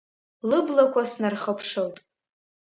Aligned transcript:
Лыблақәа 0.49 1.03
снархыԥшылт. 1.11 1.97